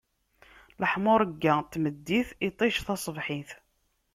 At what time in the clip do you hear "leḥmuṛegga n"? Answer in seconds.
0.81-1.61